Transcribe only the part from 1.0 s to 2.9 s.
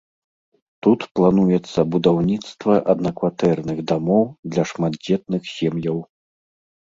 плануецца будаўніцтва